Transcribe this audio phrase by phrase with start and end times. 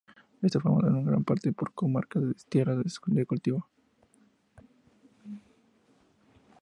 [0.41, 2.79] Está formado en gran parte por comarcas de tierras
[3.13, 3.69] de cultivo.